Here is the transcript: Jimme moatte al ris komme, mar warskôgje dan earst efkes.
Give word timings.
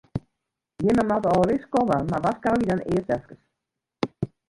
Jimme 0.85 1.03
moatte 1.09 1.29
al 1.33 1.45
ris 1.51 1.65
komme, 1.75 1.97
mar 2.09 2.21
warskôgje 2.25 2.69
dan 2.69 2.85
earst 2.91 3.09
efkes. 3.19 3.41